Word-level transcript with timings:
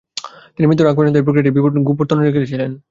তিনি 0.55 0.65
মৃত্যুর 0.67 0.89
আগ 0.89 0.95
পর্যন্ত 0.97 1.17
এই 1.17 1.25
প্রক্রিয়াটির 1.25 1.55
বিবরণ 1.57 1.79
গোপন 1.83 2.17
রেখেছিলেন। 2.19 2.71